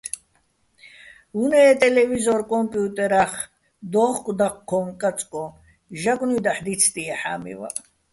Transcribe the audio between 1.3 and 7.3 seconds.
უ̂ნე ე ტელევიზორ-კომპიუტერა́ხ დოუხკო̆ დაჴჴოჼ-კაწკოჼ, ჟაგნუ́ჲ დაჰ̦ დიცდიეჼ